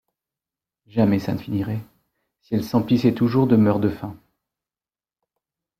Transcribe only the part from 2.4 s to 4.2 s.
elles s’emplissaient toujours de meurt-de-faim.